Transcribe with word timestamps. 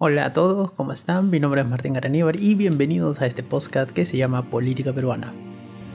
Hola 0.00 0.26
a 0.26 0.32
todos, 0.32 0.70
¿cómo 0.70 0.92
están? 0.92 1.28
Mi 1.28 1.40
nombre 1.40 1.60
es 1.60 1.66
Martín 1.66 1.94
Garaníbar 1.94 2.36
y 2.38 2.54
bienvenidos 2.54 3.20
a 3.20 3.26
este 3.26 3.42
podcast 3.42 3.90
que 3.90 4.04
se 4.04 4.16
llama 4.16 4.48
Política 4.48 4.92
Peruana. 4.92 5.34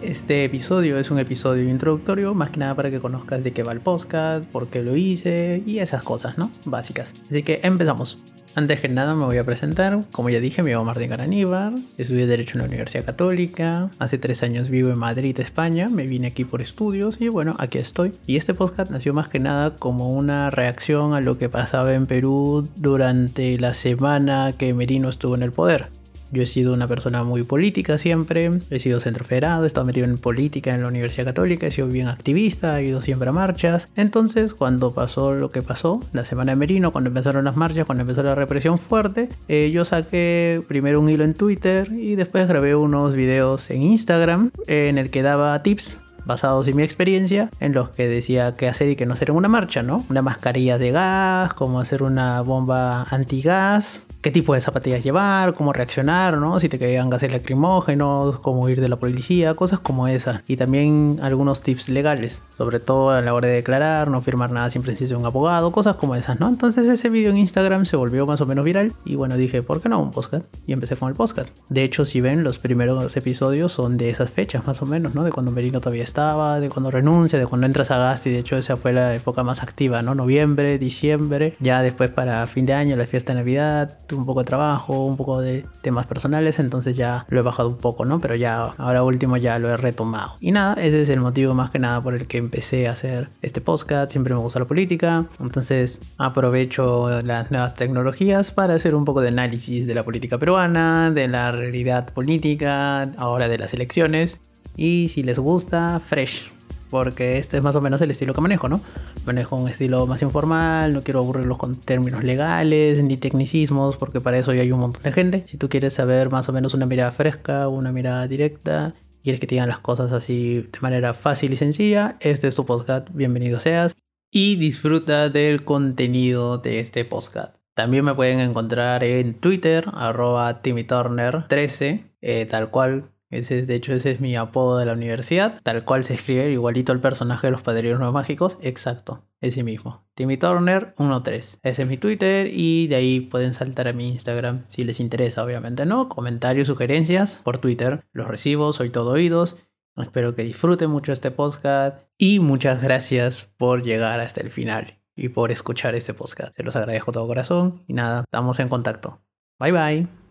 Este 0.03 0.43
episodio 0.43 0.99
es 0.99 1.11
un 1.11 1.19
episodio 1.19 1.69
introductorio, 1.69 2.33
más 2.33 2.49
que 2.49 2.57
nada 2.57 2.75
para 2.75 2.91
que 2.91 2.99
conozcas 2.99 3.41
de 3.41 3.53
qué 3.53 3.63
va 3.63 3.71
el 3.71 3.79
podcast, 3.79 4.43
por 4.45 4.67
qué 4.67 4.83
lo 4.83 4.97
hice 4.97 5.63
y 5.65 5.79
esas 5.79 6.03
cosas, 6.03 6.37
¿no? 6.37 6.51
Básicas. 6.65 7.13
Así 7.29 7.41
que 7.41 7.61
empezamos. 7.63 8.17
Antes 8.53 8.81
que 8.81 8.89
nada 8.89 9.15
me 9.15 9.23
voy 9.23 9.37
a 9.37 9.45
presentar. 9.45 10.01
Como 10.11 10.29
ya 10.29 10.41
dije, 10.41 10.61
me 10.61 10.71
llamo 10.71 10.83
Martín 10.83 11.09
Garaníbar. 11.09 11.73
Estudié 11.97 12.27
Derecho 12.27 12.55
en 12.55 12.63
la 12.63 12.67
Universidad 12.67 13.05
Católica. 13.05 13.89
Hace 13.97 14.17
tres 14.17 14.43
años 14.43 14.69
vivo 14.69 14.89
en 14.89 14.99
Madrid, 14.99 15.39
España. 15.39 15.87
Me 15.87 16.05
vine 16.05 16.27
aquí 16.27 16.43
por 16.43 16.61
estudios 16.61 17.21
y 17.21 17.29
bueno, 17.29 17.55
aquí 17.57 17.77
estoy. 17.77 18.11
Y 18.27 18.35
este 18.35 18.53
podcast 18.53 18.91
nació 18.91 19.13
más 19.13 19.29
que 19.29 19.39
nada 19.39 19.73
como 19.77 20.13
una 20.13 20.49
reacción 20.49 21.13
a 21.13 21.21
lo 21.21 21.37
que 21.37 21.47
pasaba 21.47 21.93
en 21.93 22.07
Perú 22.07 22.67
durante 22.75 23.57
la 23.57 23.73
semana 23.73 24.53
que 24.57 24.73
Merino 24.73 25.07
estuvo 25.07 25.33
en 25.35 25.43
el 25.43 25.53
poder. 25.53 25.87
Yo 26.33 26.41
he 26.41 26.47
sido 26.47 26.73
una 26.73 26.87
persona 26.87 27.23
muy 27.23 27.43
política 27.43 27.99
siempre, 27.99 28.49
he 28.71 28.79
sido 28.79 28.99
centro 28.99 29.23
federado, 29.23 29.65
he 29.65 29.67
estado 29.67 29.85
metido 29.85 30.07
en 30.07 30.17
política 30.17 30.73
en 30.73 30.81
la 30.81 30.87
Universidad 30.87 31.25
Católica, 31.25 31.67
he 31.67 31.71
sido 31.71 31.87
bien 31.87 32.07
activista, 32.07 32.79
he 32.79 32.85
ido 32.85 33.03
siempre 33.03 33.29
a 33.29 33.31
marchas. 33.31 33.87
Entonces, 33.95 34.55
cuando 34.55 34.95
pasó 34.95 35.35
lo 35.35 35.51
que 35.51 35.61
pasó, 35.61 36.01
la 36.11 36.25
semana 36.25 36.53
de 36.53 36.55
Merino, 36.55 36.91
cuando 36.91 37.09
empezaron 37.09 37.45
las 37.45 37.55
marchas, 37.55 37.85
cuando 37.85 38.01
empezó 38.01 38.23
la 38.23 38.33
represión 38.33 38.79
fuerte, 38.79 39.29
eh, 39.47 39.69
yo 39.71 39.85
saqué 39.85 40.63
primero 40.67 40.99
un 40.99 41.09
hilo 41.09 41.23
en 41.23 41.35
Twitter 41.35 41.91
y 41.91 42.15
después 42.15 42.47
grabé 42.47 42.73
unos 42.73 43.13
videos 43.13 43.69
en 43.69 43.83
Instagram 43.83 44.49
en 44.65 44.97
el 44.97 45.11
que 45.11 45.21
daba 45.21 45.61
tips 45.61 45.99
basados 46.25 46.67
en 46.67 46.75
mi 46.75 46.83
experiencia, 46.83 47.49
en 47.59 47.73
los 47.73 47.89
que 47.89 48.07
decía 48.07 48.55
qué 48.55 48.67
hacer 48.67 48.89
y 48.89 48.95
qué 48.95 49.05
no 49.05 49.13
hacer 49.13 49.29
en 49.29 49.35
una 49.35 49.47
marcha, 49.47 49.83
¿no? 49.83 50.05
Una 50.09 50.21
mascarilla 50.21 50.77
de 50.77 50.91
gas, 50.91 51.53
cómo 51.53 51.79
hacer 51.79 52.03
una 52.03 52.41
bomba 52.41 53.03
antigas, 53.09 54.07
qué 54.23 54.31
tipo 54.31 54.53
de 54.53 54.61
zapatillas 54.61 55.03
llevar, 55.03 55.53
cómo 55.53 55.73
reaccionar, 55.73 56.37
¿no? 56.37 56.57
Si 56.61 56.69
te 56.69 56.79
caían 56.79 57.09
gases 57.09 57.31
lacrimógenos, 57.31 58.39
cómo 58.39 58.69
ir 58.69 58.79
de 58.79 58.87
la 58.87 58.95
policía, 58.95 59.53
cosas 59.53 59.79
como 59.79 60.07
esas. 60.07 60.41
Y 60.47 60.55
también 60.55 61.19
algunos 61.21 61.61
tips 61.61 61.89
legales, 61.89 62.41
sobre 62.57 62.79
todo 62.79 63.09
a 63.09 63.21
la 63.21 63.33
hora 63.33 63.49
de 63.49 63.55
declarar, 63.55 64.09
no 64.09 64.21
firmar 64.21 64.49
nada 64.49 64.69
sin 64.69 64.81
presencia 64.81 65.17
de 65.17 65.19
un 65.19 65.25
abogado, 65.25 65.73
cosas 65.73 65.97
como 65.97 66.15
esas, 66.15 66.39
¿no? 66.39 66.47
Entonces 66.47 66.87
ese 66.87 67.09
video 67.09 67.31
en 67.31 67.37
Instagram 67.37 67.85
se 67.85 67.97
volvió 67.97 68.25
más 68.25 68.39
o 68.39 68.45
menos 68.45 68.63
viral 68.63 68.93
y 69.03 69.15
bueno, 69.15 69.35
dije, 69.35 69.61
¿por 69.61 69.81
qué 69.81 69.89
no 69.89 70.01
un 70.01 70.11
podcast? 70.11 70.45
Y 70.65 70.71
empecé 70.71 70.95
con 70.95 71.09
el 71.09 71.15
podcast. 71.15 71.49
De 71.67 71.83
hecho, 71.83 72.05
si 72.05 72.21
ven, 72.21 72.45
los 72.45 72.59
primeros 72.59 73.17
episodios 73.17 73.73
son 73.73 73.97
de 73.97 74.09
esas 74.09 74.29
fechas 74.29 74.65
más 74.65 74.81
o 74.81 74.85
menos, 74.85 75.15
¿no? 75.15 75.25
De 75.25 75.33
cuando 75.33 75.51
Merino 75.51 75.81
todavía 75.81 76.03
estaba, 76.13 76.59
de 76.59 76.69
cuando 76.69 76.91
renuncia, 76.91 77.39
de 77.39 77.47
cuando 77.47 77.65
entras 77.65 77.89
a 77.89 77.97
Gasti, 77.97 78.29
de 78.29 78.37
hecho 78.37 78.55
esa 78.55 78.75
fue 78.75 78.93
la 78.93 79.15
época 79.15 79.41
más 79.41 79.63
activa, 79.63 80.03
¿no? 80.03 80.13
Noviembre, 80.13 80.77
diciembre, 80.77 81.55
ya 81.59 81.81
después 81.81 82.11
para 82.11 82.45
fin 82.45 82.67
de 82.67 82.73
año, 82.73 82.95
la 82.95 83.07
fiesta 83.07 83.33
de 83.33 83.39
Navidad, 83.39 83.97
un 84.11 84.27
poco 84.27 84.41
de 84.41 84.45
trabajo, 84.45 85.07
un 85.07 85.17
poco 85.17 85.41
de 85.41 85.65
temas 85.81 86.05
personales, 86.05 86.59
entonces 86.59 86.95
ya 86.95 87.25
lo 87.29 87.39
he 87.39 87.41
bajado 87.41 87.67
un 87.67 87.77
poco, 87.77 88.05
¿no? 88.05 88.19
Pero 88.19 88.35
ya 88.35 88.75
ahora 88.77 89.01
último 89.01 89.37
ya 89.37 89.57
lo 89.57 89.73
he 89.73 89.75
retomado. 89.75 90.33
Y 90.39 90.51
nada, 90.51 90.75
ese 90.75 91.01
es 91.01 91.09
el 91.09 91.19
motivo 91.19 91.55
más 91.55 91.71
que 91.71 91.79
nada 91.79 91.99
por 91.99 92.13
el 92.13 92.27
que 92.27 92.37
empecé 92.37 92.87
a 92.87 92.91
hacer 92.91 93.29
este 93.41 93.59
podcast, 93.59 94.11
siempre 94.11 94.35
me 94.35 94.39
gusta 94.39 94.59
la 94.59 94.65
política, 94.65 95.25
entonces 95.39 95.99
aprovecho 96.19 97.23
las 97.23 97.49
nuevas 97.49 97.73
tecnologías 97.73 98.51
para 98.51 98.75
hacer 98.75 98.93
un 98.93 99.03
poco 99.03 99.21
de 99.21 99.29
análisis 99.29 99.87
de 99.87 99.95
la 99.95 100.03
política 100.03 100.37
peruana, 100.37 101.09
de 101.09 101.27
la 101.27 101.51
realidad 101.51 102.13
política, 102.13 103.01
ahora 103.17 103.47
de 103.47 103.57
las 103.57 103.73
elecciones. 103.73 104.37
Y 104.75 105.07
si 105.09 105.23
les 105.23 105.39
gusta, 105.39 105.99
fresh, 105.99 106.51
porque 106.89 107.37
este 107.37 107.57
es 107.57 107.63
más 107.63 107.75
o 107.75 107.81
menos 107.81 108.01
el 108.01 108.11
estilo 108.11 108.33
que 108.33 108.41
manejo, 108.41 108.69
¿no? 108.69 108.79
Manejo 109.25 109.55
un 109.55 109.67
estilo 109.67 110.05
más 110.05 110.21
informal, 110.21 110.93
no 110.93 111.01
quiero 111.01 111.21
aburrirlos 111.21 111.57
con 111.57 111.75
términos 111.75 112.23
legales 112.23 113.03
ni 113.03 113.17
tecnicismos, 113.17 113.97
porque 113.97 114.21
para 114.21 114.37
eso 114.37 114.53
ya 114.53 114.61
hay 114.61 114.71
un 114.71 114.79
montón 114.79 115.03
de 115.03 115.11
gente. 115.11 115.43
Si 115.47 115.57
tú 115.57 115.69
quieres 115.69 115.93
saber 115.93 116.29
más 116.29 116.49
o 116.49 116.53
menos 116.53 116.73
una 116.73 116.85
mirada 116.85 117.11
fresca, 117.11 117.67
una 117.67 117.91
mirada 117.91 118.27
directa, 118.27 118.93
quieres 119.23 119.39
que 119.39 119.47
te 119.47 119.55
digan 119.55 119.69
las 119.69 119.79
cosas 119.79 120.11
así 120.11 120.69
de 120.71 120.79
manera 120.81 121.13
fácil 121.13 121.53
y 121.53 121.57
sencilla, 121.57 122.17
este 122.19 122.47
es 122.47 122.55
tu 122.55 122.65
podcast, 122.65 123.07
bienvenido 123.11 123.59
seas. 123.59 123.95
Y 124.29 124.55
disfruta 124.57 125.29
del 125.29 125.63
contenido 125.63 126.57
de 126.57 126.79
este 126.79 127.05
podcast. 127.05 127.55
También 127.73 128.05
me 128.05 128.13
pueden 128.13 128.39
encontrar 128.39 129.03
en 129.03 129.33
Twitter, 129.33 129.85
arroba 129.93 130.61
TimmyTurner13, 130.61 132.03
eh, 132.21 132.45
tal 132.45 132.69
cual 132.69 133.12
ese, 133.33 133.63
de 133.63 133.75
hecho, 133.75 133.93
ese 133.93 134.11
es 134.11 134.19
mi 134.19 134.35
apodo 134.35 134.77
de 134.77 134.85
la 134.85 134.93
universidad, 134.93 135.59
tal 135.63 135.83
cual 135.83 136.03
se 136.03 136.13
escribe 136.13 136.51
igualito 136.51 136.91
el 136.91 136.99
personaje 136.99 137.47
de 137.47 137.51
los 137.51 137.61
padrinos 137.61 138.13
mágicos, 138.13 138.57
exacto, 138.61 139.25
ese 139.41 139.63
mismo. 139.63 140.05
Timmy 140.15 140.37
Turner 140.37 140.93
13. 140.95 141.59
Ese 141.63 141.81
es 141.81 141.87
mi 141.87 141.97
Twitter 141.97 142.47
y 142.51 142.87
de 142.87 142.95
ahí 142.95 143.19
pueden 143.19 143.53
saltar 143.53 143.87
a 143.87 143.93
mi 143.93 144.09
Instagram 144.09 144.63
si 144.67 144.83
les 144.83 144.99
interesa, 144.99 145.43
obviamente, 145.43 145.85
¿no? 145.85 146.09
Comentarios, 146.09 146.67
sugerencias 146.67 147.41
por 147.43 147.57
Twitter, 147.57 148.05
los 148.13 148.27
recibo, 148.27 148.73
soy 148.73 148.89
todo 148.89 149.11
oídos. 149.11 149.59
Espero 149.95 150.35
que 150.35 150.43
disfruten 150.43 150.89
mucho 150.89 151.11
este 151.11 151.29
podcast 151.29 151.97
y 152.17 152.39
muchas 152.39 152.81
gracias 152.81 153.51
por 153.57 153.83
llegar 153.83 154.19
hasta 154.19 154.41
el 154.41 154.49
final 154.49 154.99
y 155.15 155.29
por 155.29 155.51
escuchar 155.51 155.95
este 155.95 156.13
podcast. 156.13 156.55
Se 156.55 156.63
los 156.63 156.75
agradezco 156.75 157.11
de 157.11 157.13
todo 157.13 157.27
corazón 157.27 157.83
y 157.87 157.93
nada, 157.93 158.21
estamos 158.21 158.59
en 158.59 158.69
contacto. 158.69 159.21
Bye 159.59 159.71
bye. 159.71 160.22